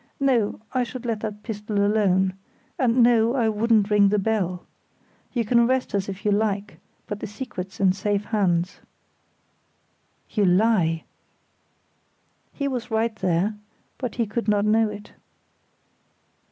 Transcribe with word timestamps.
"No, 0.19 0.59
I 0.73 0.83
should 0.83 1.05
let 1.05 1.19
that 1.19 1.43
pistol 1.43 1.77
alone; 1.85 2.33
and 2.79 3.03
no, 3.03 3.35
I 3.35 3.49
wouldn't 3.49 3.91
ring 3.91 4.09
the 4.09 4.17
bell. 4.17 4.65
You 5.31 5.45
can 5.45 5.59
arrest 5.59 5.93
us 5.93 6.09
if 6.09 6.25
you 6.25 6.31
like, 6.31 6.79
but 7.05 7.19
the 7.19 7.27
secret's 7.27 7.79
in 7.79 7.93
safe 7.93 8.25
hands." 8.25 8.79
"You 10.31 10.43
lie!" 10.45 11.03
He 12.51 12.67
was 12.67 12.89
right 12.89 13.15
there; 13.17 13.53
but 13.99 14.15
he 14.15 14.25
could 14.25 14.47
not 14.47 14.65
know 14.65 14.89
it. 14.89 15.11